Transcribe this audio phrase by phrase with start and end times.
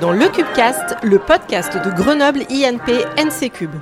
[0.00, 3.74] Dans le Cubecast, le podcast de Grenoble INP NC Cube.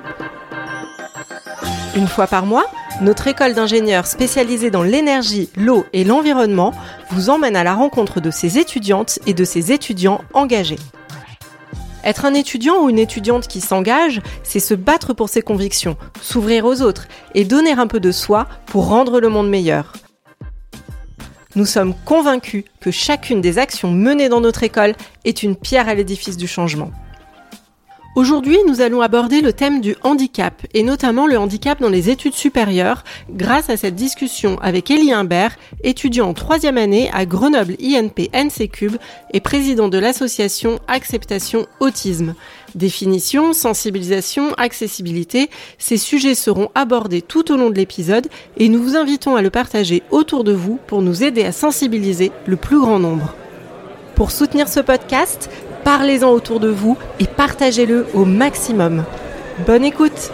[1.94, 2.64] Une fois par mois,
[3.00, 6.72] notre école d'ingénieurs spécialisée dans l'énergie, l'eau et l'environnement
[7.10, 10.78] vous emmène à la rencontre de ses étudiantes et de ses étudiants engagés.
[12.02, 16.64] Être un étudiant ou une étudiante qui s'engage, c'est se battre pour ses convictions, s'ouvrir
[16.64, 19.92] aux autres et donner un peu de soi pour rendre le monde meilleur.
[21.56, 25.94] Nous sommes convaincus que chacune des actions menées dans notre école est une pierre à
[25.94, 26.92] l'édifice du changement.
[28.16, 32.34] Aujourd'hui, nous allons aborder le thème du handicap, et notamment le handicap dans les études
[32.34, 38.28] supérieures, grâce à cette discussion avec Elie Imbert, étudiant en troisième année à Grenoble INP
[38.34, 38.96] NC Cube
[39.32, 42.34] et président de l'association Acceptation Autisme.
[42.74, 48.96] Définition, sensibilisation, accessibilité, ces sujets seront abordés tout au long de l'épisode et nous vous
[48.96, 52.98] invitons à le partager autour de vous pour nous aider à sensibiliser le plus grand
[52.98, 53.36] nombre.
[54.16, 55.48] Pour soutenir ce podcast,
[55.84, 59.04] parlez-en autour de vous et partagez-le au maximum.
[59.66, 60.30] Bonne écoute.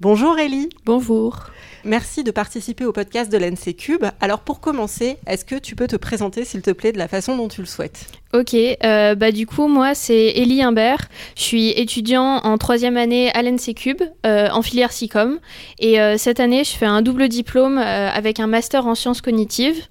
[0.00, 0.68] Bonjour Ellie.
[0.84, 1.46] Bonjour.
[1.86, 4.04] Merci de participer au podcast de l'NC Cube.
[4.20, 7.36] Alors pour commencer, est-ce que tu peux te présenter s'il te plaît de la façon
[7.36, 8.06] dont tu le souhaites?
[8.34, 13.30] Ok, euh, bah du coup moi c'est Ellie Imbert, je suis étudiant en troisième année
[13.34, 15.38] à l'NC Cube euh, en filière SICOM.
[15.78, 19.86] Et euh, cette année je fais un double diplôme avec un master en sciences cognitives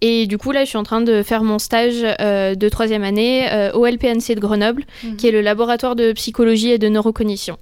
[0.00, 3.02] et du coup, là, je suis en train de faire mon stage euh, de troisième
[3.02, 5.16] année euh, au LPNC de Grenoble, mhm.
[5.16, 7.58] qui est le laboratoire de psychologie et de neurocognition.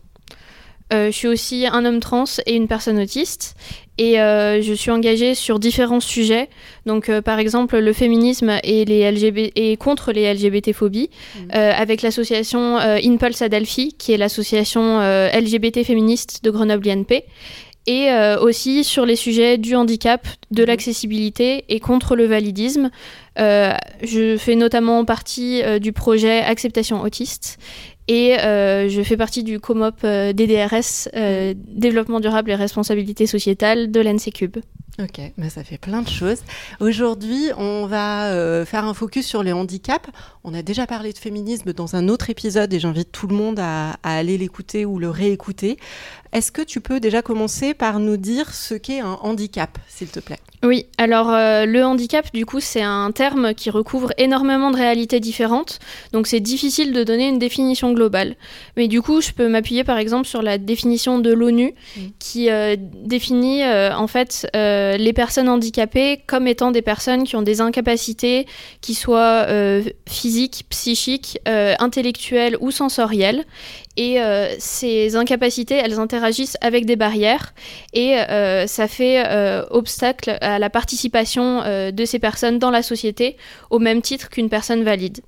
[0.93, 3.57] Euh, je suis aussi un homme trans et une personne autiste.
[3.99, 6.51] Et je suis engagée sur différents sujets.
[6.85, 11.51] Donc, par exemple, le féminisme et, les LGBT et contre les LGBT-phobies, mhm.
[11.53, 17.25] avec l'association Impulse Adelphi, qui est l'association LGBT féministe de Grenoble INP
[17.87, 20.69] et euh, aussi sur les sujets du handicap, de mhm.
[20.69, 22.91] l'accessibilité et contre le validisme.
[23.39, 27.59] Euh, je fais notamment partie euh, du projet Acceptation Autiste
[28.09, 31.55] et je fais partie du COMOP DDRS, mhm.
[31.67, 34.31] Développement durable et responsabilité sociétale de l'NC
[34.99, 36.39] Ok, mais ça fait plein de choses.
[36.81, 40.09] Aujourd'hui, on va faire un focus sur les handicaps.
[40.43, 43.59] On a déjà parlé de féminisme dans un autre épisode et j'invite tout le monde
[43.61, 45.77] à aller l'écouter ou le réécouter.
[46.33, 50.21] Est-ce que tu peux déjà commencer par nous dire ce qu'est un handicap, s'il te
[50.21, 50.41] plaît?
[50.67, 55.21] Oui, alors euh, le handicap, du coup, c'est un terme qui recouvre énormément de réalités
[55.21, 55.79] différentes,
[56.13, 58.35] donc c'est difficile de donner une définition globale.
[58.77, 62.01] Mais du coup, je peux m'appuyer par exemple sur la définition de l'ONU, mm.
[62.19, 67.43] qui euh, définit euh, en fait les personnes handicapées comme étant des personnes qui ont
[67.43, 68.47] des incapacités
[68.81, 69.47] qui soient
[70.09, 73.45] physiques, psychiques, intellectuelles ou sensorielles,
[73.97, 77.55] et euh, ces incapacités, elles interagissent avec des barrières
[77.95, 81.63] et euh, ça fait euh, obstacle à la participation
[81.93, 83.37] de ces personnes dans la société
[83.71, 85.21] au même titre qu'une personne valide.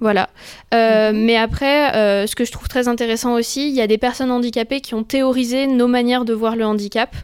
[0.00, 0.28] Voilà.
[0.72, 1.24] Mhm.
[1.24, 4.80] Mais après, ce que je trouve très intéressant aussi, il y a des personnes handicapées
[4.80, 7.14] qui ont théorisé nos manières de voir le handicap.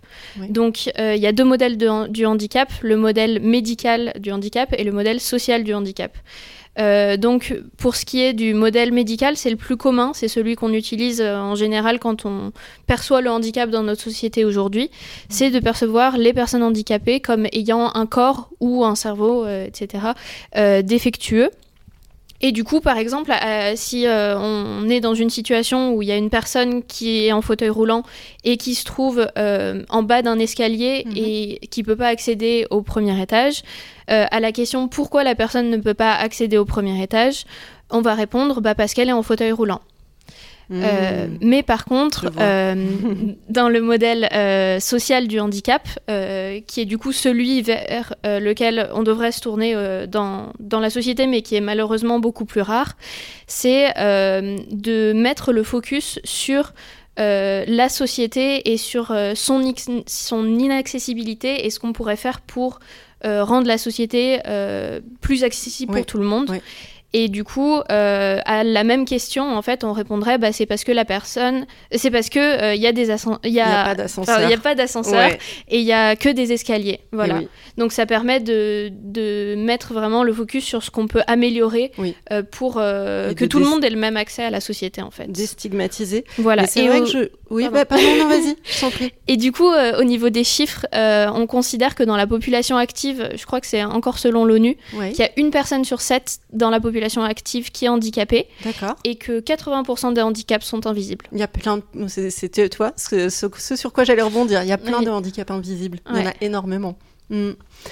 [0.48, 4.93] Donc, il y a deux modèles du handicap, le modèle médical du handicap et le
[4.93, 6.16] modèle social du handicap.
[6.78, 10.54] Euh, donc, pour ce qui est du modèle médical, c'est le plus commun, c'est celui
[10.54, 12.53] qu'on utilise euh, en général quand on
[12.87, 14.91] perçoit le handicap dans notre société aujourd'hui,
[15.28, 20.12] c'est de percevoir les personnes handicapées comme ayant un corps ou un cerveau, euh, etc.,
[20.82, 21.50] défectueux.
[22.43, 26.09] Et du coup, par exemple, euh, si euh, on est dans une situation où il
[26.09, 28.03] y a une personne qui est en fauteuil roulant
[28.45, 31.12] et qui se trouve euh, en bas d'un escalier mhm.
[31.17, 33.62] et qui peut pas accéder au premier étage,
[34.09, 37.45] à la question pourquoi la personne ne peut pas accéder au premier étage,
[37.91, 39.83] on va répondre bah, parce qu'elle est en fauteuil roulant.
[40.72, 41.38] Euh, hmm.
[41.41, 42.75] mais par contre, euh,
[43.48, 45.88] dans le modèle euh, social du handicap,
[46.66, 49.75] qui est du coup celui vers lequel on devrait se tourner
[50.06, 52.97] dans, dans, la société, mais qui est malheureusement beaucoup plus rare,
[53.47, 56.72] c'est de mettre le focus sur
[57.16, 59.74] la société et sur son,
[60.06, 62.80] son inaccessibilité et ce qu'on pourrait faire pour
[63.24, 64.41] rendre la société
[65.21, 66.60] plus accessible pour tout le monde.
[67.12, 70.84] Et du coup, euh, à la même question, en fait, on répondrait, bah, c'est parce
[70.84, 73.10] que la personne, c'est parce que euh, il y a des
[73.45, 73.95] il y a,
[74.47, 75.30] y a pas d'ascenseur
[75.68, 77.41] et il y a que des escaliers, voilà.
[77.77, 81.91] Donc ça permet de, de mettre vraiment le focus sur ce qu'on peut améliorer
[82.30, 85.30] euh, pour que tout le monde ait le même accès à la société, en fait.
[85.33, 86.24] Déstigmatiser.
[86.39, 86.66] Voilà.
[86.68, 89.12] C'est vrai que je, oui, bah, pardon, non, vas-y, je t'en prie.
[89.27, 89.68] Et du coup,
[89.98, 93.83] au niveau des chiffres, on considère que dans la population active, je crois que c'est
[93.83, 97.84] encore selon l'ONU, qu'il y a une personne sur sept dans la population active qui
[97.84, 98.48] est handicapée.
[99.04, 101.26] Et que 80% des handicaps sont invisibles.
[101.32, 102.08] Il y a plein de...
[102.08, 104.62] C'est toi, ce, ce, sur quoi j'allais rebondir.
[104.62, 105.98] Il y a plein de handicaps invisibles.
[106.10, 106.97] Il y en a énormément.
[107.30, 107.50] Mm.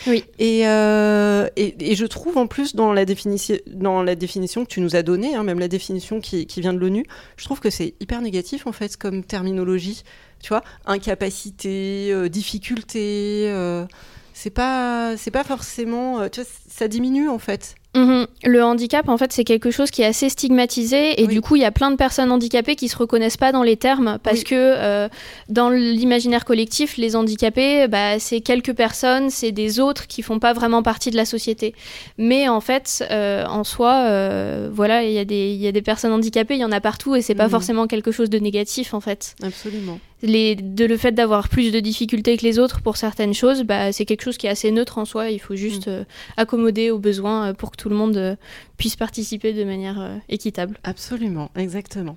[0.08, 0.25] Oui.
[0.40, 4.81] Euh, et, et, je trouve en plus dans la, définition, dans la définition que tu
[4.81, 7.06] nous as donnée, hein, même la définition qui, qui vient de l'ONU,
[7.37, 10.02] je trouve que c'est hyper négatif en fait comme terminologie.
[10.43, 13.87] Tu vois, incapacité, euh, difficulté, euh,
[14.34, 16.28] c'est pas, c'est pas forcément.
[16.28, 17.76] tu vois, ça diminue en fait.
[17.99, 18.27] Mhm.
[18.45, 21.62] Le handicap, en fait, c'est quelque chose qui est assez stigmatisé et du coup, il
[21.62, 24.55] y a plein de personnes handicapées qui se reconnaissent pas dans les termes parce que
[24.55, 25.09] euh,
[25.49, 30.53] dans l'imaginaire collectif, les handicapés, bah, c'est quelques personnes, c'est des autres qui font pas
[30.53, 31.75] vraiment partie de la société.
[32.17, 35.83] Mais en fait, euh, en soi, euh, voilà, il y, a des, y a des
[35.83, 37.51] personnes handicapées, il y en a partout et c'est pas mhm.
[37.51, 39.35] forcément quelque chose de négatif, en fait.
[39.43, 39.99] Absolument.
[40.23, 43.93] Les, de le fait d'avoir plus de difficultés que les autres pour certaines choses, bah,
[43.93, 45.31] c'est quelque chose qui est assez neutre en soi.
[45.31, 46.06] Il faut juste mhm.
[46.37, 48.37] accommoder aux besoins pour que tout le monde euh,
[48.76, 50.79] puisse participer de manière euh, équitable.
[50.82, 52.17] Absolument, exactement.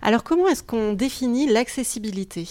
[0.00, 2.48] Alors comment est-ce qu'on définit l'accessibilité?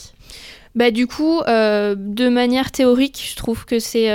[0.76, 4.10] Bah, du coup, euh, de manière théorique, je trouve que c'est,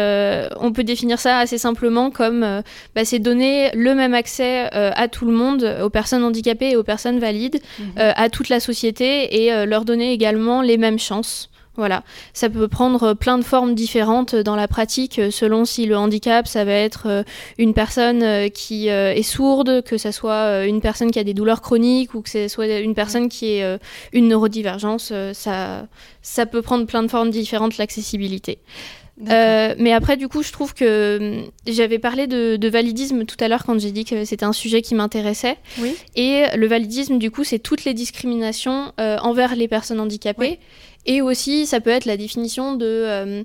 [0.58, 2.62] on peut définir ça assez simplement comme,
[2.94, 6.82] bah, c'est donner le même accès à tout le monde, aux personnes handicapées et aux
[6.84, 7.92] personnes valides, mhm.
[7.96, 11.50] à toute la société et leur donner également les mêmes chances.
[11.76, 12.02] Voilà,
[12.32, 16.64] ça peut prendre plein de formes différentes dans la pratique selon si le handicap, ça
[16.64, 17.22] va être euh,
[17.58, 21.34] une personne euh, qui euh, est sourde, que ça soit une personne qui a des
[21.34, 23.78] douleurs chroniques ou que ce soit une personne qui ait
[24.12, 25.12] une neurodivergence.
[25.32, 25.86] Ça,
[26.22, 28.58] ça peut prendre plein de formes différentes, l'accessibilité.
[29.18, 33.64] mais après, du coup, je trouve que hum, j'avais parlé de, validisme tout à l'heure
[33.64, 35.56] quand j'ai dit que c'était un sujet qui m'intéressait.
[35.78, 35.94] Oui.
[36.14, 40.58] Et le validisme, du coup, c'est toutes les discriminations envers les personnes handicapées.
[41.06, 43.44] Et aussi, ça peut être la définition de euh,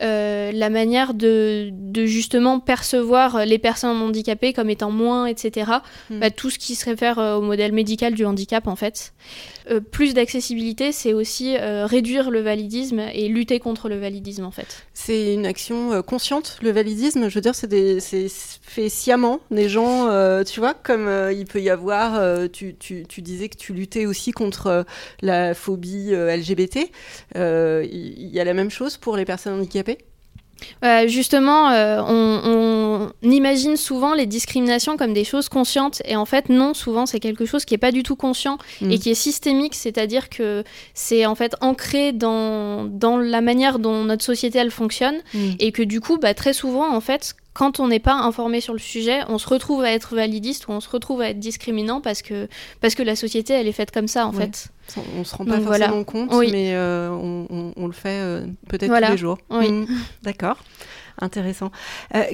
[0.00, 5.70] euh, la manière de, de, justement percevoir les personnes handicapées comme étant moins, etc.
[6.08, 6.18] Hmm.
[6.18, 9.12] Bah, tout ce qui se réfère euh, au modèle médical du handicap, en fait.
[9.70, 14.86] Euh, plus d'accessibilité, c'est aussi réduire le validisme et lutter contre le validisme, en fait.
[14.94, 17.28] C'est une action consciente, le validisme.
[17.28, 18.28] Je veux dire, c'est
[18.62, 19.40] fait sciemment.
[19.50, 20.08] Des gens,
[20.44, 24.32] tu vois, comme il peut y avoir, tu, tu, tu, disais que tu luttais aussi
[24.32, 24.84] contre
[25.20, 26.90] la phobie LGBT.
[27.34, 29.98] Il y a la même chose pour les personnes handicapées?
[31.06, 36.74] Justement, euh, on, imagine souvent les discriminations comme des choses conscientes, et en fait, non,
[36.74, 38.98] souvent, c'est quelque chose qui n'est pas du tout conscient et mm.
[38.98, 40.64] qui est systémique, c'est-à-dire que
[40.94, 45.50] c'est en fait ancré dans, dans la manière dont notre société elle fonctionne, mm.
[45.58, 48.72] et que du coup, bah, très souvent, en fait, quand on n'est pas informé sur
[48.72, 52.00] le sujet, on se retrouve à être validiste ou on se retrouve à être discriminant
[52.00, 52.48] parce que,
[52.80, 54.68] parce que la société, elle est faite comme ça, en fait.
[55.16, 59.18] On se rend pas forcément compte, mais euh, on, le fait euh, peut-être tous les
[59.18, 59.38] jours.
[59.50, 59.70] Oui.
[59.70, 59.86] Mm.
[60.22, 60.56] D'accord,
[61.20, 61.70] intéressant.
[62.14, 62.24] Euh,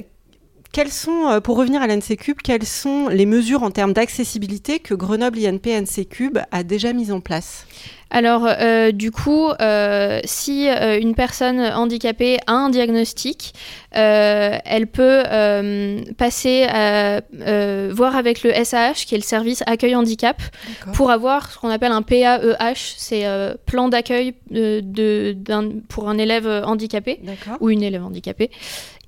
[0.71, 4.93] quelles sont, pour revenir à l'NC Cube, quelles sont les mesures en termes d'accessibilité que
[4.93, 7.65] Grenoble INP NC Cube a déjà mises en place?
[8.11, 13.53] Alors, euh, du coup, euh, si euh, une personne handicapée a un diagnostic,
[13.91, 15.23] elle peut
[16.17, 17.21] passer à
[17.91, 20.41] voir avec le SAH, qui est le service accueil handicap,
[20.93, 23.25] pour avoir ce qu'on appelle un PAEH, c'est
[23.65, 24.33] plan d'accueil
[25.87, 27.19] pour un élève handicapé
[27.59, 28.49] ou une élève handicapée.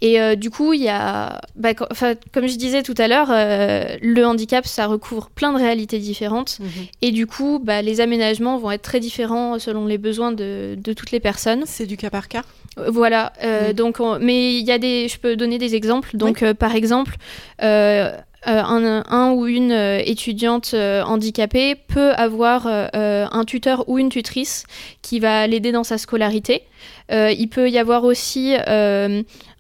[0.02, 3.98] Et euh, du coup, il y a, bah, comme je disais tout à l'heure, euh,
[4.02, 6.60] le handicap, ça recouvre plein de réalités différentes.
[6.60, 6.70] Mhm.
[7.04, 10.92] Et du coup, bah, les aménagements vont être très différents selon les besoins de, de
[10.92, 11.64] toutes les personnes.
[11.66, 12.42] C'est du cas par cas
[12.78, 13.32] euh, Voilà.
[13.42, 13.74] Mhm.
[13.74, 16.10] donc, mais il y a des, je peux donner des exemples.
[16.18, 17.16] Donc, par exemple,
[18.46, 24.66] un, un, ou une étudiante handicapée peut avoir un tuteur ou une tutrice
[25.02, 26.64] qui va l'aider dans sa scolarité.
[27.10, 28.56] il peut y avoir aussi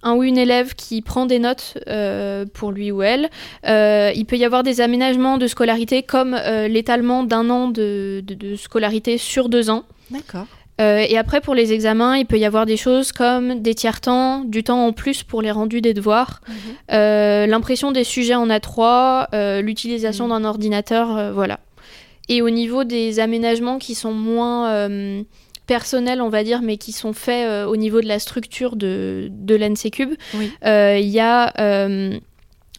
[0.03, 3.29] un ou une élève qui prend des notes euh, pour lui ou elle.
[3.67, 8.23] Euh, il peut y avoir des aménagements de scolarité comme euh, l'étalement d'un an de,
[8.57, 9.83] scolarité sur deux ans.
[10.09, 10.47] D'accord.
[10.79, 14.63] Et après, pour les examens, il peut y avoir des choses comme des tiers-temps, du
[14.63, 17.49] temps en plus pour les rendus des devoirs, mhm.
[17.49, 20.31] l'impression des sujets en A3, l'utilisation mhm.
[20.31, 21.59] d'un ordinateur, voilà.
[22.29, 24.89] Et au niveau des aménagements qui sont moins
[25.71, 29.29] personnels, on va dire, mais qui sont faits euh, au niveau de la structure de,
[29.31, 30.15] de l'NC Cube.
[30.65, 31.53] Euh, il y a.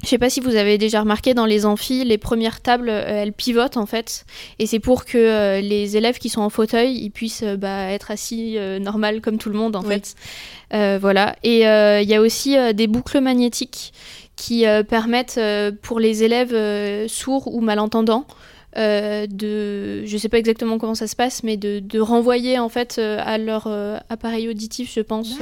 [0.03, 2.89] Euh, je sais pas si vous avez déjà remarqué dans les amphis, les premières tables,
[2.89, 4.25] elles pivotent en fait,
[4.59, 8.59] et c'est pour que les élèves qui sont en fauteuil, ils puissent bah, être assis
[8.81, 10.15] normal comme tout le monde en fait.
[10.71, 11.37] voilà.
[11.43, 13.93] Et il y a aussi des boucles magnétiques
[14.37, 15.41] qui permettent
[15.83, 18.27] pour les élèves sourds ou malentendants
[18.79, 22.71] euh, de, je sais pas exactement comment ça se passe, mais de, de renvoyer en
[22.71, 25.39] fait euh, à leur euh, appareil auditif, je pense.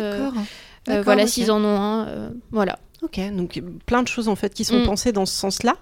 [0.87, 2.79] voilà, s'ils en ont un, voilà.
[3.11, 4.87] Ok, donc plein de choses en fait qui sont mm.
[4.87, 5.76] pensées dans ce sens-là.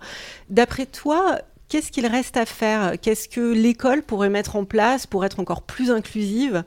[0.49, 2.99] D'après toi, Qu'est-ce qu'il reste à faire?
[2.99, 6.65] Qu'est-ce que l'école pourrait mettre en place pour être encore plus inclusive,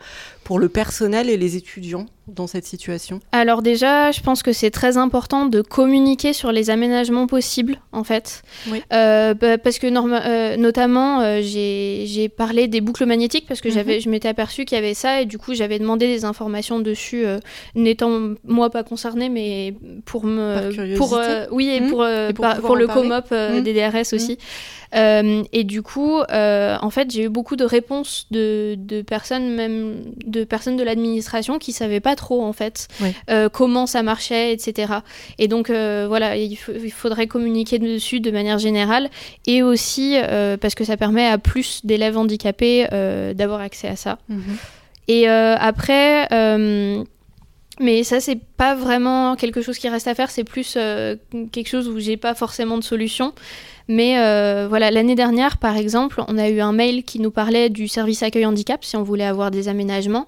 [0.52, 4.70] pour le personnel et les étudiants dans cette situation Alors déjà, je pense que c'est
[4.70, 8.44] très important de communiquer sur les aménagements possibles, en fait.
[8.70, 8.82] Oui.
[8.92, 13.74] Euh, bah, parce que euh, notamment, euh, j'ai parlé des boucles magnétiques parce que Mhm.
[13.74, 16.82] j'avais, je m'étais aperçu qu'il y avait ça et du coup j'avais demandé des informations
[16.82, 17.24] dessus,
[17.76, 21.18] n'étant moi pas concernée, mais pour me, pour
[21.52, 21.90] oui et Mhm.
[21.90, 23.64] pour Et pour par- le parler COMOP Mhm.
[23.64, 24.38] des DRS aussi.
[24.94, 30.41] Et du coup, en fait, j'ai eu beaucoup de réponses de, de personnes, même de
[30.44, 33.14] personnes de l'administration, qui savaient pas trop en fait Ouais.
[33.30, 34.94] euh, comment ça marchait, etc.
[35.40, 39.10] Et donc euh, voilà, il, faudrait communiquer dessus de manière générale,
[39.48, 42.88] et aussi euh, parce que ça permet à plus d'élèves handicapés
[43.36, 44.18] d'avoir accès à ça.
[45.08, 46.28] Et euh, après,
[47.82, 51.16] mais ça, c'est pas vraiment quelque chose qui reste à faire, c'est plus euh,
[51.52, 53.34] quelque chose où j'ai pas forcément de solution.
[53.88, 57.70] Mais euh, voilà, l'année dernière, par exemple, on a eu un mail qui nous parlait
[57.70, 60.28] du service accueil handicap si on voulait avoir des aménagements.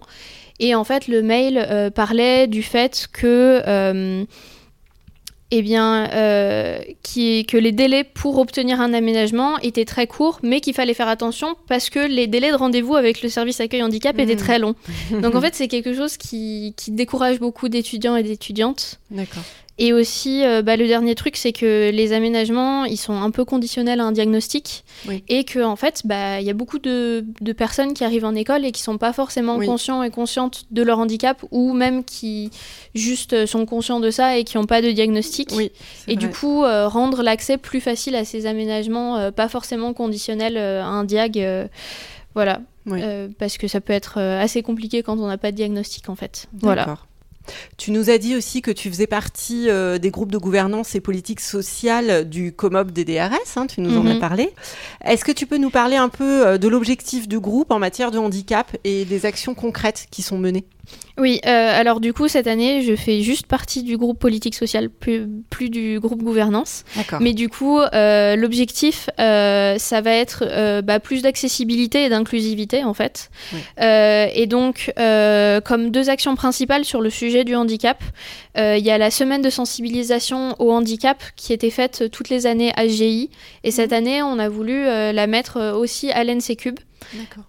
[0.60, 4.26] Et en fait, le mail euh, parlait du fait que.
[5.56, 10.62] Eh bien, euh, qui, que les délais pour obtenir un aménagement étaient très courts, mais
[10.62, 14.18] qu'il fallait faire attention parce que les délais de rendez-vous avec le service accueil handicap
[14.18, 14.40] étaient Mhm.
[14.40, 14.76] très longs.
[15.22, 19.00] Donc en fait, c'est quelque chose qui, qui décourage beaucoup d'étudiants et d'étudiantes.
[19.12, 19.44] D'accord.
[19.80, 23.44] Et aussi, euh, bah, le dernier truc, c'est que les aménagements, ils sont un peu
[23.44, 24.84] conditionnels à un diagnostic.
[25.08, 25.24] Oui.
[25.30, 28.36] Et que, en fait, bah, il y a beaucoup de, de personnes qui arrivent en
[28.36, 29.66] école et qui sont pas forcément Oui.
[29.66, 32.52] conscients et conscientes de leur handicap, ou même qui
[32.94, 35.50] juste euh, sont conscients de ça et qui n'ont pas de diagnostic.
[35.56, 35.72] Oui.
[36.08, 40.58] Et du coup, euh, rendre l'accès plus facile à ces aménagements, euh, pas forcément conditionnels
[40.58, 41.44] à un diag.
[42.36, 42.62] voilà.
[43.40, 46.48] Parce que ça peut être assez compliqué quand on n'a pas de diagnostic, en fait.
[46.62, 46.98] Voilà.
[47.78, 51.02] Tu nous as dit aussi que tu faisais partie euh, des groupes de gouvernance et
[51.02, 54.20] politique sociale du COMOP des DRS, hein, tu nous en as Mhm.
[54.20, 54.50] parlé.
[55.04, 58.12] Est-ce que tu peux nous parler un peu euh, de l'objectif du groupe en matière
[58.12, 60.66] de handicap et des actions concrètes qui sont menées?
[61.18, 64.90] Oui, euh, alors du coup, cette année, je fais juste partie du groupe politique social,
[64.90, 66.84] plus, plus du groupe gouvernance.
[67.22, 72.94] Mais du coup, euh, l'objectif, euh, ça va être bah, plus d'accessibilité et d'inclusivité, en
[72.94, 73.30] fait.
[73.54, 73.60] Oui.
[73.80, 74.92] Et donc,
[75.66, 78.04] comme deux actions principales sur le sujet du handicap,
[78.58, 82.74] il y a la semaine de sensibilisation au handicap qui était faite toutes les années
[82.76, 83.30] à GI.
[83.64, 83.98] Et cette Mhm.
[83.98, 86.24] année, on a voulu la mettre aussi à.
[86.24, 86.74] D'accord.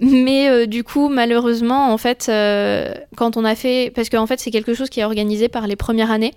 [0.01, 4.41] Mais euh, du coup, malheureusement, en fait, euh, quand on a fait, parce qu'en fait,
[4.41, 6.35] c'est quelque chose qui est organisé par les premières années.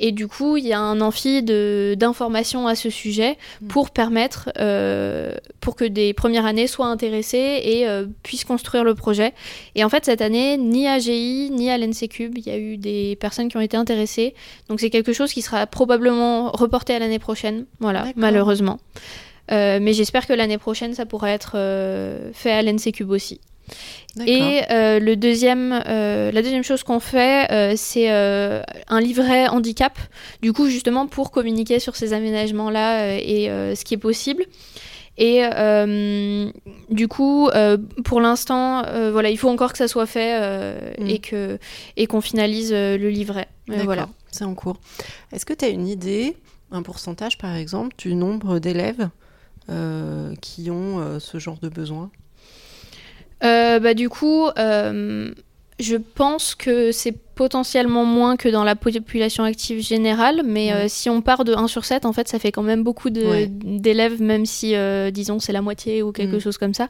[0.00, 3.66] Et du coup, il y a un amphi d'informations à ce sujet Mm.
[3.68, 8.94] pour permettre, euh, pour que des premières années soient intéressées et euh, puissent construire le
[8.94, 9.32] projet.
[9.74, 12.76] Et en fait, cette année, ni à GI, ni à l'NCCube, il y a eu
[12.76, 14.34] des personnes qui ont été intéressées.
[14.68, 17.66] Donc c'est quelque chose qui sera probablement reporté à l'année prochaine.
[17.80, 18.78] Voilà, malheureusement.
[19.50, 23.40] Euh, mais j'espère que l'année prochaine, ça pourra être euh, fait à l'NCCube aussi.
[24.26, 29.98] Et euh, le deuxième, euh, la deuxième chose qu'on fait, euh, c'est un livret handicap,
[30.42, 34.44] du coup justement pour communiquer sur ces aménagements-là et ce qui est possible.
[35.18, 35.42] Et
[36.90, 37.50] du coup,
[38.04, 40.38] pour l'instant, voilà, il faut encore que ça soit fait
[40.98, 41.06] Mm.
[41.08, 41.58] et que
[41.96, 43.48] et qu'on finalise le livret.
[43.66, 44.08] Voilà.
[44.30, 44.78] C'est en cours.
[45.32, 46.36] Est-ce que tu as une idée,
[46.70, 49.08] un pourcentage par exemple, du nombre d'élèves
[50.40, 52.10] qui ont euh, ce genre de besoin?
[53.44, 55.32] Euh, bah, du coup, euh,
[55.78, 60.84] je pense que c'est potentiellement moins que dans la population active générale, mais Ouais.
[60.86, 63.10] euh, si on part de 1 sur 7, en fait, ça fait quand même beaucoup
[63.10, 63.46] Ouais.
[63.48, 66.40] d'élèves, même si, euh, disons, c'est la moitié ou quelque Mm.
[66.40, 66.88] chose comme ça.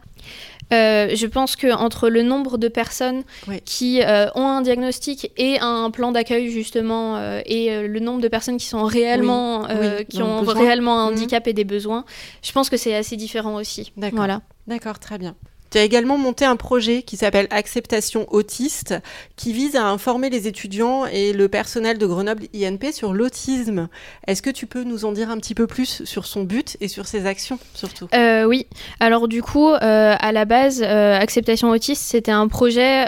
[0.72, 3.60] Euh, je pense que entre le nombre de personnes Ouais.
[3.64, 4.00] qui
[4.34, 8.84] ont un diagnostic et un plan d'accueil justement, et le nombre de personnes qui sont
[8.84, 11.12] réellement, Oui, oui, qui ont réellement un Mhm.
[11.16, 12.04] handicap et des besoins,
[12.42, 13.92] je pense que c'est assez différent aussi.
[13.98, 14.16] D'accord.
[14.18, 14.40] Voilà.
[14.66, 15.34] D'accord, très bien.
[15.70, 18.94] Tu as également monté un projet qui s'appelle Acceptation Autiste,
[19.36, 23.88] qui vise à informer les étudiants et le personnel de Grenoble INP sur l'autisme.
[24.26, 26.88] Est-ce que tu peux nous en dire un petit peu plus sur son but et
[26.88, 28.08] sur ses actions surtout?
[28.14, 28.66] Euh, oui.
[29.00, 33.06] Alors du coup, euh, à la base, euh, Acceptation Autiste, c'était un projet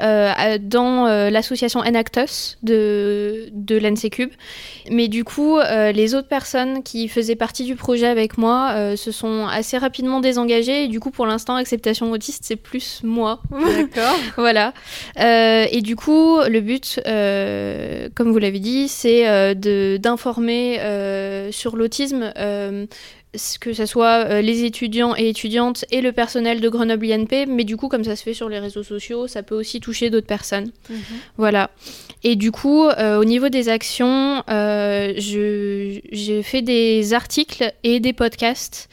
[0.60, 4.30] dans l'association Enactus de, de l'NCCube.
[4.90, 9.46] Mais du coup, les autres personnes qui faisaient partie du projet avec moi se sont
[9.46, 10.84] assez rapidement désengagées.
[10.84, 13.42] Et du coup, pour l'instant, Acceptation Autiste, c'est plus moi.
[13.52, 14.16] D'accord.
[14.36, 14.74] voilà.
[15.20, 20.80] Euh, et du coup, le but, euh, comme vous l'avez dit, c'est euh, de- d'informer
[21.52, 22.32] sur l'autisme
[23.60, 27.62] que ce soit euh, les étudiants et étudiantes et le personnel de Grenoble INP, mais
[27.62, 30.26] du coup, comme ça se fait sur les réseaux sociaux, ça peut aussi toucher d'autres
[30.26, 30.72] personnes.
[30.88, 30.98] Mhm.
[31.36, 31.70] Voilà.
[32.24, 38.12] Et du coup, euh, au niveau des actions, euh, j'ai fait des articles et des
[38.12, 38.88] podcasts.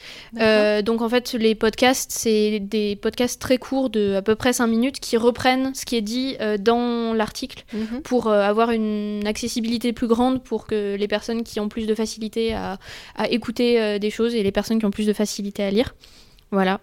[0.84, 4.66] donc en fait, les podcasts, c'est des podcasts très courts de à peu près 5
[4.68, 8.02] minutes qui reprennent ce qui est dit dans l'article mhm.
[8.02, 12.54] pour avoir une accessibilité plus grande pour que les personnes qui ont plus de facilité
[12.54, 12.78] à,
[13.16, 15.94] à écouter des choses et les personnes qui ont plus de facilité à lire.
[16.50, 16.80] Voilà.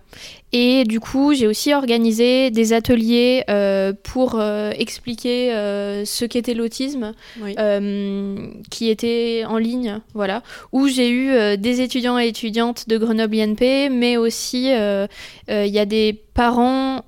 [0.53, 6.53] Et du coup, j'ai aussi organisé des ateliers euh, pour euh, expliquer euh, ce qu'était
[6.53, 7.13] l'autisme,
[8.69, 13.89] qui était en ligne, voilà, où j'ai eu des étudiants et étudiantes de Grenoble INP,
[13.89, 15.07] mais aussi il
[15.47, 17.03] y a des parents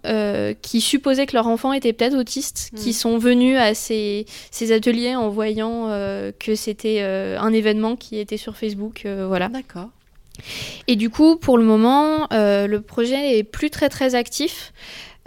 [0.62, 2.94] qui supposaient que leur enfant était peut-être autiste, qui mm.
[2.94, 5.90] sont venus à ces, ces ateliers en voyant
[6.40, 9.50] que c'était un événement qui était sur Facebook, voilà.
[9.50, 9.90] D'accord.
[10.88, 14.74] Et du coup, pour le moment, euh, le projet est plus très très actif.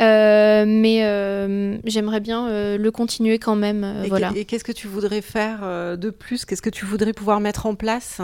[0.01, 4.03] Euh, mais euh, j'aimerais bien le continuer quand même.
[4.05, 4.33] et voilà.
[4.47, 5.61] qu'est-ce que tu voudrais faire
[5.97, 6.45] de plus?
[6.45, 8.21] Qu'est-ce que tu voudrais pouvoir mettre en place?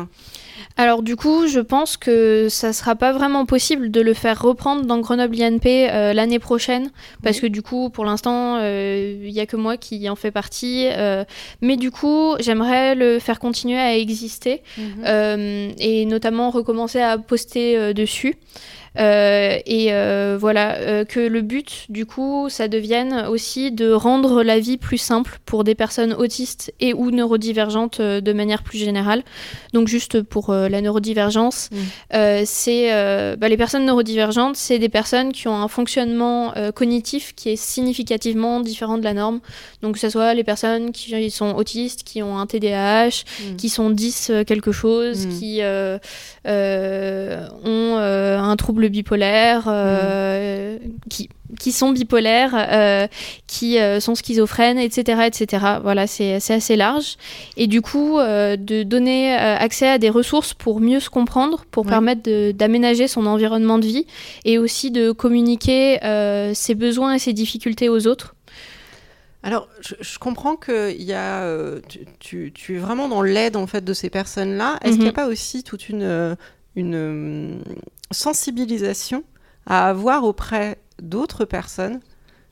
[0.76, 4.84] Alors du coup, je pense que ça sera pas vraiment possible de le faire reprendre
[4.84, 6.90] dans Grenoble INP euh, l'année prochaine,
[7.22, 10.30] parce que du coup, pour l'instant, il euh, n'y a que moi qui en fais
[10.30, 10.86] partie.
[10.90, 11.24] Euh,
[11.60, 15.74] mais du coup, j'aimerais le faire continuer à exister mhm.
[15.78, 18.36] et notamment recommencer à poster dessus.
[18.98, 24.42] Euh, et euh, voilà, euh, que le but, du coup, ça devienne aussi de rendre
[24.42, 29.22] la vie plus simple pour des personnes autistes et ou neurodivergentes de manière plus générale.
[29.72, 32.44] Donc juste pour la neurodivergence, mm.
[32.44, 37.56] c'est bah, les personnes neurodivergentes, c'est des personnes qui ont un fonctionnement cognitif qui est
[37.56, 39.40] significativement différent de la norme.
[39.82, 43.56] Donc que ce soit les personnes qui sont autistes, qui ont un TDAH, mm.
[43.56, 45.38] qui sont 10 quelque chose, mm.
[45.38, 45.60] qui
[46.44, 50.78] ont un trouble bipolaires, euh,
[51.08, 51.28] qui,
[51.58, 53.06] qui, sont bipolaires, euh,
[53.46, 55.22] qui euh, sont schizophrènes, etc.
[55.26, 55.64] etc.
[55.82, 57.16] Voilà, c'est assez large.
[57.56, 62.50] Et du coup, de donner accès à des ressources pour mieux se comprendre, pour permettre
[62.52, 64.06] d'aménager son environnement de vie
[64.44, 65.98] et aussi de communiquer
[66.54, 68.34] ses besoins et ses difficultés aux autres.
[69.42, 71.48] Alors, je, comprends que y a,
[72.18, 74.78] tu, tu, es vraiment dans l'aide en fait de ces personnes-là.
[74.82, 75.14] Est-ce qu'il n'y a mhm.
[75.14, 76.36] pas aussi toute une,
[76.76, 77.62] une
[78.10, 79.24] sensibilisation
[79.66, 82.00] à avoir auprès d'autres personnes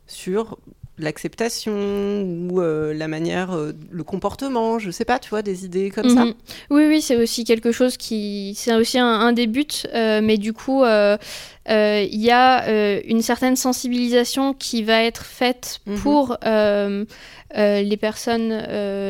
[0.07, 0.59] sur
[0.99, 5.91] l'acceptation ou euh, la manière, euh, le comportement, je sais pas, tu vois, des idées
[5.91, 6.25] comme ça.
[6.25, 6.35] Mhm.
[6.71, 10.53] Oui, oui, c'est aussi quelque chose qui, c'est aussi un, des buts, euh, mais du
[10.53, 11.19] coup, il
[11.67, 15.99] y a une certaine sensibilisation qui va être faite mhm.
[15.99, 16.37] pour
[17.57, 18.53] les personnes,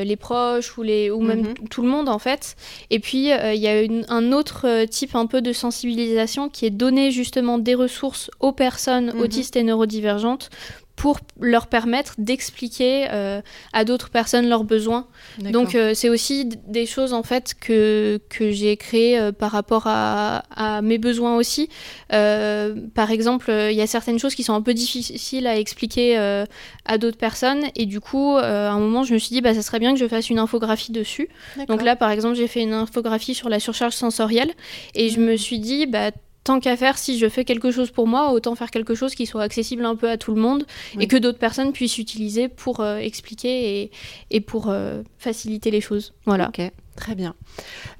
[0.02, 1.68] les proches ou les, ou même mhm.
[1.68, 2.56] tout le monde en fait.
[2.90, 7.10] Et puis il y a un autre type un peu de sensibilisation qui est donné
[7.10, 10.50] justement des ressources aux personnes autistes et neurodivergentes
[10.96, 13.40] pour leur permettre d'expliquer euh,
[13.72, 15.06] à d'autres personnes leurs besoins.
[15.38, 19.84] Donc euh, c'est aussi des choses en fait que, que j'ai créées euh, par rapport
[19.86, 21.68] à, à, mes besoins aussi.
[22.08, 26.98] par exemple, il y a certaines choses qui sont un peu difficiles à expliquer à
[26.98, 29.80] d'autres personnes et du coup, à un moment, je me suis dit, bah, ça serait
[29.80, 31.28] bien que je fasse une infographie dessus.
[31.68, 34.52] Donc là, par exemple, j'ai fait une infographie sur la surcharge sensorielle
[34.94, 36.12] et je me suis dit, bah,
[36.44, 39.26] tant qu'à faire, si je fais quelque chose pour moi, autant faire quelque chose qui
[39.26, 40.66] soit accessible un peu à tout le monde
[41.00, 43.90] et que d'autres personnes puissent utiliser pour euh, expliquer et,
[44.30, 46.12] et pour euh, faciliter les choses.
[46.26, 46.48] Voilà.
[46.48, 46.60] Ok,
[46.96, 47.34] très bien.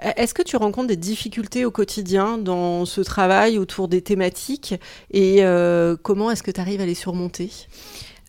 [0.04, 4.74] Euh, est-ce que tu rencontres des difficultés au quotidien dans ce travail autour des thématiques
[5.11, 5.42] et
[6.02, 7.50] comment est-ce que tu arrives à les surmonter?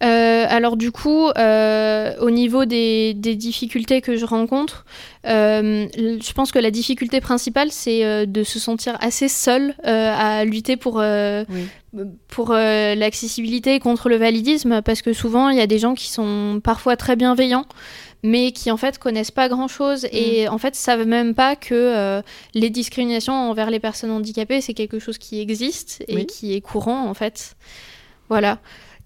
[0.03, 4.86] Euh, alors du coup, euh, au niveau des, difficultés que je rencontre,
[5.25, 10.75] euh, je pense que la difficulté principale, c'est de se sentir assez seul à lutter
[10.75, 11.03] pour,
[12.27, 16.60] pour l'accessibilité contre le validisme, parce que souvent, il y a des gens qui sont
[16.63, 17.65] parfois très bienveillants,
[18.21, 20.51] mais qui en fait connaissent pas grand chose et mm.
[20.51, 22.21] en fait savent même pas que
[22.53, 27.08] les discriminations envers les personnes handicapées c'est quelque chose qui existe et qui est courant
[27.08, 27.55] en fait.
[28.29, 28.60] Voilà.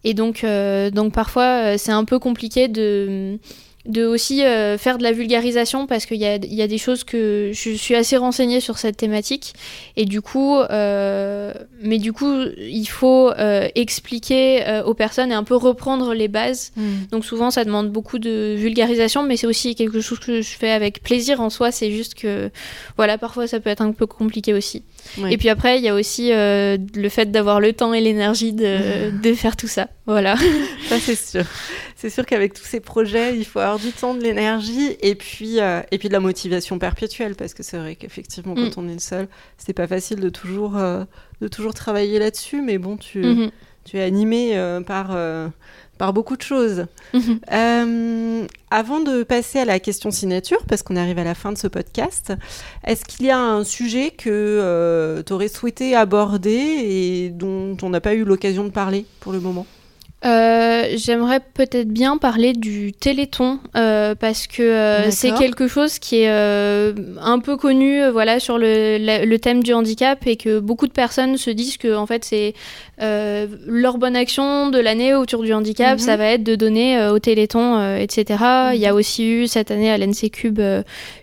[0.04, 3.38] Et donc, euh, donc parfois, euh, c'est un peu compliqué de
[3.86, 7.04] de aussi euh, faire de la vulgarisation parce qu'il y a, y a, des choses
[7.04, 9.54] que je suis assez renseignée sur cette thématique.
[9.96, 15.44] Et du coup euh, mais du coup il faut euh, expliquer aux personnes et un
[15.44, 16.72] peu reprendre les bases.
[16.76, 16.84] Mm.
[17.12, 20.72] donc souvent ça demande beaucoup de vulgarisation mais c'est aussi quelque chose que je fais
[20.72, 21.72] avec plaisir en soi.
[21.72, 22.52] C'est juste que
[22.98, 24.84] voilà parfois ça peut être un peu compliqué aussi
[25.30, 29.12] et puis après il y a aussi le fait d'avoir le temps et l'énergie de,
[29.24, 30.36] de, faire tout ça Voilà.
[30.90, 31.46] Ça, c'est sûr.
[31.96, 35.60] C'est sûr qu'avec tous ces projets, il faut avoir du temps, de l'énergie et puis,
[35.60, 38.86] euh, et puis de la motivation perpétuelle parce que c'est vrai qu'effectivement, quand mm.
[38.86, 41.04] on est seul, c'est pas facile de toujours, euh,
[41.42, 42.62] de toujours travailler là-dessus.
[42.62, 43.52] Mais bon, tu, mm-hmm.
[43.90, 45.16] Tu es animé euh, par
[46.00, 46.86] par beaucoup de choses.
[47.14, 47.40] Mhm.
[47.52, 51.58] Euh, avant de passer à la question signature, parce qu'on arrive à la fin de
[51.58, 52.34] ce podcast,
[52.86, 57.90] est-ce qu'il y a un sujet que euh, tu aurais souhaité aborder et dont on
[57.90, 59.68] n'a pas eu l'occasion de parler pour le moment?
[60.26, 66.24] Euh, j'aimerais peut-être bien parler du Téléthon euh, parce que euh, c'est quelque chose qui
[66.24, 70.92] est un peu connu voilà sur le, le, thème du handicap et que beaucoup de
[70.92, 72.54] personnes se disent que en fait c'est
[73.00, 76.00] leur bonne action de l'année autour du handicap mhm.
[76.00, 78.44] ça va être de donner au Téléthon etc.
[78.74, 78.98] Il y a mhm.
[78.98, 80.60] aussi eu cette année à l'NC Cube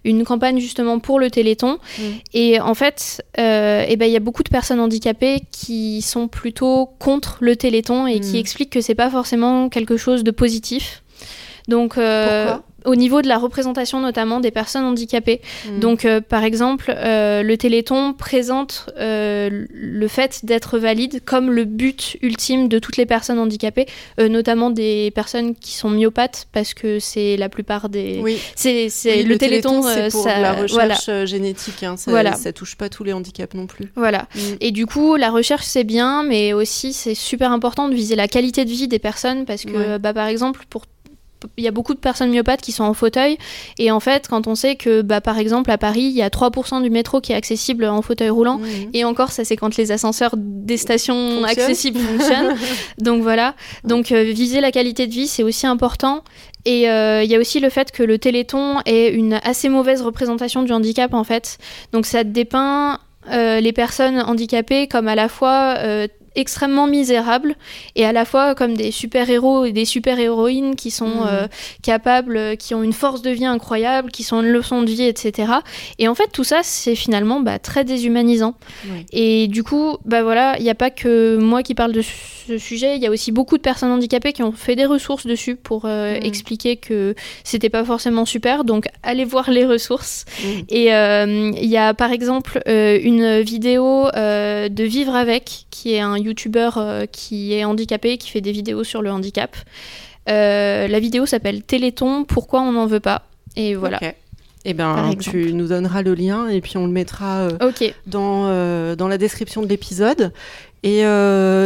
[0.05, 2.05] une campagne justement pour le Téléthon mhm.
[2.33, 3.43] et en fait et
[3.91, 8.07] eh ben il y a beaucoup de personnes handicapées qui sont plutôt contre le Téléthon
[8.07, 11.03] et qui expliquent que c'est pas forcément quelque chose de positif.
[11.67, 12.55] Donc, euh,
[12.87, 15.41] au niveau de la représentation notamment des personnes handicapées.
[15.67, 15.81] Hmm.
[15.81, 22.17] Donc, euh, par exemple, euh, le Téléthon présente le fait d'être valide comme le but
[22.23, 23.87] ultime de toutes les personnes handicapées,
[24.19, 28.21] notamment des personnes qui sont myopathes, parce que c'est la plupart des.
[28.23, 28.39] Oui.
[28.55, 28.89] C'est
[29.23, 31.83] le, Téléthon, c'est pour la recherche génétique.
[31.83, 32.35] Hein, ça, voilà.
[32.35, 33.91] ça touche pas tous les handicaps non plus.
[33.97, 34.27] Voilà.
[34.35, 34.57] Hmm.
[34.61, 38.29] Et du coup, la recherche c'est bien, mais aussi c'est super important de viser la
[38.29, 40.87] qualité de vie des personnes, parce que, bah, par exemple, pour
[41.57, 43.39] il y a beaucoup de personnes myopathes qui sont en fauteuil.
[43.79, 46.29] Et en fait, quand on sait que, bah, par exemple, à Paris, il y a
[46.29, 48.61] 3% du métro qui est accessible en fauteuil roulant,
[48.93, 52.55] et encore, ça, c'est quand les ascenseurs des stations accessibles fonctionnent.
[52.99, 53.55] Donc voilà.
[53.85, 56.23] Donc, euh, viser la qualité de vie, c'est aussi important.
[56.65, 60.03] Et euh, il y a aussi le fait que le Téléthon est une assez mauvaise
[60.03, 61.59] représentation du handicap, en fait.
[61.93, 62.99] Donc, ça dépeint
[63.31, 65.77] euh, les personnes handicapées comme à la fois
[66.37, 67.57] extrêmement misérables
[67.97, 71.29] et à la fois comme des super-héros et des super-héroïnes qui sont mmh.
[71.29, 71.49] euh,
[71.83, 75.53] capables, qui ont une force de vie incroyable, qui sont une leçon de vie, etc.
[75.99, 78.55] Et en fait, tout ça, c'est finalement bah, très déshumanisant.
[79.13, 82.59] Et du coup, bah voilà, il n'y a pas que moi qui parle de ce
[82.59, 85.57] sujet, il y a aussi beaucoup de personnes handicapées qui ont fait des ressources dessus
[85.57, 86.25] pour euh, mmh.
[86.25, 88.65] expliquer que c'était pas forcément super.
[88.65, 90.27] Donc, allez voir les ressources.
[90.43, 90.49] Mmh.
[90.69, 96.17] Et euh, il y a par exemple une vidéo de Vivre avec, qui est un
[96.27, 99.57] youtubeur euh, qui est handicapé, qui fait des vidéos sur le handicap.
[100.29, 103.23] Euh, la vidéo s'appelle Téléthon, pourquoi on n'en veut pas?
[103.57, 104.01] Et voilà.
[104.69, 107.71] Eh bien, tu nous donneras le lien et puis on le mettra euh,
[108.07, 110.33] dans, dans la description de l'épisode.
[110.83, 111.03] Et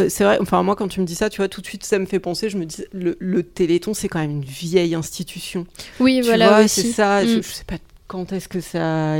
[0.09, 1.99] c'est vrai, enfin moi quand tu me dis ça, tu vois, tout de suite ça
[1.99, 5.65] me fait penser, je me dis, le, Téléthon c'est quand même une vieille institution.
[5.99, 6.67] Oui, voilà.
[6.67, 7.43] c'est ça, je, mm.
[7.43, 7.77] je, sais pas
[8.11, 9.15] quand est-ce que ça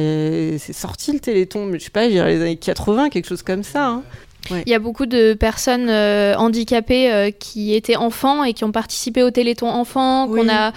[0.59, 3.41] c'est sorti le Téléthon, mais je sais pas, je dirais les années 80, quelque chose
[3.41, 3.87] comme ça.
[3.87, 4.03] Hein.
[4.49, 8.71] Il y a beaucoup de personnes euh, handicapées euh, qui étaient enfants et qui ont
[8.71, 10.73] participé au Téléthon enfant, qu'on a,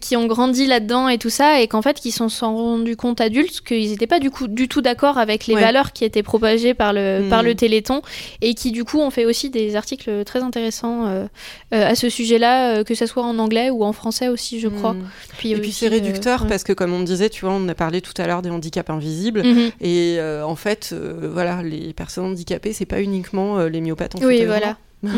[0.00, 3.20] Qui, ont grandi là-dedans et tout ça, et qu'en fait, qui se sont rendus compte
[3.20, 6.74] adultes qu'ils n'étaient pas du, coup, du tout d'accord avec les valeurs qui étaient propagées
[6.74, 7.28] par le, mm.
[7.28, 8.02] par le Téléthon,
[8.42, 11.26] et qui du coup ont fait aussi des articles très intéressants euh,
[11.70, 14.92] à ce sujet-là, que ce soit en anglais ou en français aussi, je crois.
[14.92, 15.08] Mm.
[15.38, 18.00] Puis et puis c'est réducteur parce que, comme on disait, tu vois, on a parlé
[18.00, 19.72] tout à l'heure des handicaps invisibles, mm-hmm.
[19.80, 24.44] et en fait, voilà, les personnes handicapées c'est pas uniquement euh, les myopathes en Oui,
[24.44, 24.76] voilà.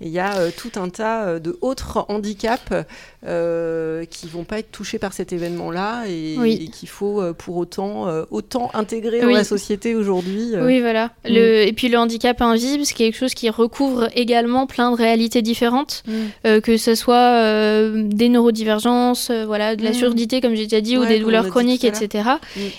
[0.00, 2.72] Il y a euh, tout un tas euh, de autres handicaps
[3.26, 8.70] euh, qui vont pas être touchés par cet événement-là et, qu'il faut pour autant autant
[8.74, 10.52] intégrer dans la société aujourd'hui.
[10.60, 11.06] Oui, voilà.
[11.24, 11.28] Mm.
[11.28, 15.42] Le, et puis le handicap invisible, c'est quelque chose qui recouvre également plein de réalités
[15.42, 16.60] différentes, mm.
[16.60, 19.94] que ce soit des neurodivergences, voilà, de la mm.
[19.94, 22.28] surdité comme j'ai déjà dit, ou des douleurs chroniques, etc.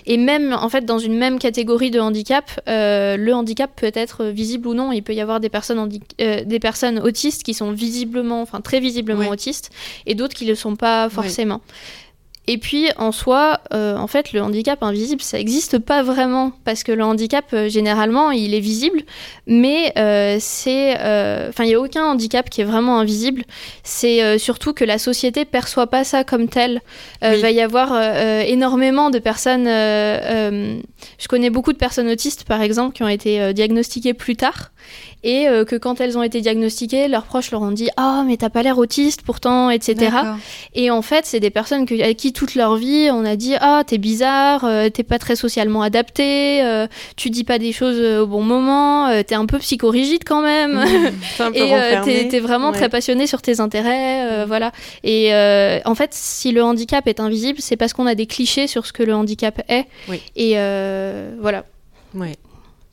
[0.05, 4.67] Et même en fait dans une même catégorie de handicap, le handicap peut être visible
[4.67, 4.91] ou non.
[4.91, 5.89] Il peut y avoir des personnes
[6.21, 9.69] euh, des personnes autistes qui sont visiblement, enfin très visiblement autistes,
[10.05, 11.61] et d'autres qui ne le sont pas forcément.
[12.51, 16.83] Et puis en soi, euh, en fait, le handicap invisible, ça n'existe pas vraiment parce
[16.83, 19.03] que le handicap, euh, généralement, il est visible,
[19.45, 19.93] mais
[20.39, 23.43] c'est, enfin, il n'y a aucun handicap qui est vraiment invisible.
[23.83, 26.81] C'est surtout que la société perçoit pas ça comme tel.
[27.21, 27.93] Il va y avoir
[28.47, 29.65] énormément de personnes.
[29.65, 34.71] je connais beaucoup de personnes autistes, par exemple, qui ont été diagnostiquées plus tard
[35.23, 38.37] et euh, que quand elles ont été diagnostiquées, leurs proches leur ont dit ah mais
[38.37, 40.11] t'as pas l'air autiste pourtant, etc.
[40.73, 43.55] Et en fait, c'est des personnes que, à qui toute leur vie on a dit
[43.59, 47.99] ah t'es bizarre, euh, t'es pas très socialement adapté, euh, tu dis pas des choses
[47.99, 53.27] au bon moment, t'es un peu psychorigide quand même, mmh, et t'es vraiment très passionné
[53.27, 54.71] sur tes intérêts, voilà.
[55.03, 55.33] Et
[55.85, 58.93] en fait, si le handicap est invisible, c'est parce qu'on a des clichés sur ce
[58.93, 59.85] que le handicap est.
[60.35, 60.55] Et
[61.41, 61.65] voilà.
[62.15, 62.35] Oui.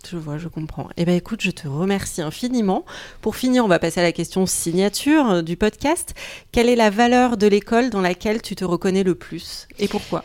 [0.09, 0.88] Je vois, je comprends.
[0.97, 2.85] Eh bien, écoute, je te remercie infiniment.
[3.21, 6.14] Pour finir, on va passer à la question signature du podcast.
[6.53, 10.25] Quelle est la valeur de l'école dans laquelle tu te reconnais le plus et pourquoi?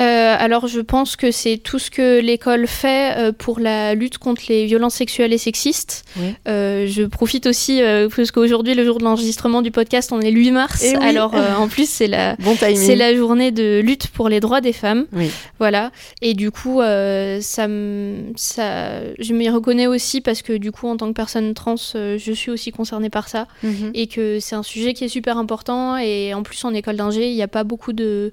[0.00, 4.16] Euh, alors je pense que c'est tout ce que l'école fait euh, pour la lutte
[4.18, 6.04] contre les violences sexuelles et sexistes.
[6.48, 7.80] Euh, je profite aussi,
[8.14, 10.84] parce qu'aujourd'hui, le jour de l'enregistrement du podcast, on est le 8 mars.
[10.84, 12.36] Eh alors en plus, c'est la,
[12.74, 15.06] c'est la journée de lutte pour les droits des femmes.
[15.58, 15.90] Voilà.
[16.22, 17.66] Et du coup, ça,
[18.36, 22.32] ça, je m'y reconnais aussi parce que du coup, en tant que personne trans, je
[22.32, 23.46] suis aussi concernée par ça.
[23.62, 23.90] Mhm.
[23.94, 25.96] Et que c'est un sujet qui est super important.
[25.98, 28.32] Et en plus, en école d'ingé, il n'y a pas beaucoup de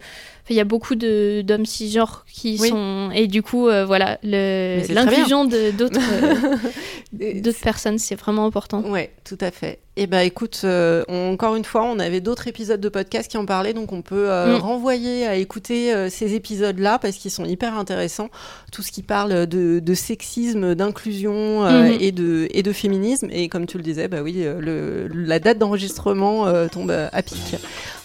[0.49, 3.09] il y a beaucoup d'hommes cisgenres qui sont.
[3.13, 5.99] Et du coup, euh, voilà, l'inclusion d'autres
[7.21, 8.81] euh, d'autres personnes, c'est vraiment important.
[8.81, 9.79] Ouais, tout à fait.
[9.97, 13.37] Et eh ben écoute, euh, encore une fois, on avait d'autres épisodes de podcast qui
[13.37, 14.55] en parlaient, donc on peut mm.
[14.55, 18.29] renvoyer à écouter ces épisodes-là parce qu'ils sont hyper intéressants.
[18.71, 21.97] Tout ce qui parle de, sexisme, d'inclusion mm-hmm.
[21.99, 23.29] et, de, et de féminisme.
[23.31, 27.55] Et comme tu le disais, bah oui, le, la date d'enregistrement tombe à pic.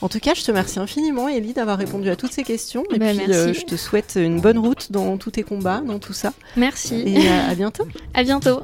[0.03, 2.85] En tout cas, je te remercie infiniment, Ellie, d'avoir répondu à toutes ces questions.
[2.93, 6.01] Et bah, puis, euh, je te souhaite une bonne route dans tous tes combats, dans
[6.01, 6.33] tout ça.
[6.57, 7.03] Merci.
[7.07, 7.87] Et à, bientôt.
[8.13, 8.63] à bientôt.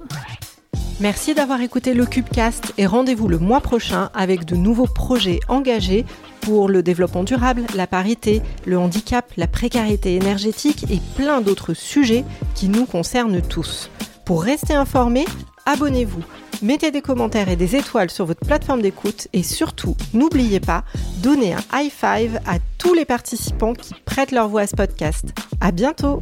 [1.00, 6.04] Merci d'avoir écouté le Cubecast et rendez-vous le mois prochain avec de nouveaux projets engagés
[6.40, 12.24] pour le développement durable, la parité, le handicap, la précarité énergétique et plein d'autres sujets
[12.56, 13.90] qui nous concernent tous.
[14.24, 15.24] Pour rester informé,
[15.66, 16.22] abonnez-vous
[16.60, 20.82] Mettez des commentaires et des étoiles sur votre plateforme d'écoute et surtout, n'oubliez pas,
[21.22, 25.26] donnez un high five à tous les participants qui prêtent leur voix à ce podcast.
[25.60, 26.20] À bientôt!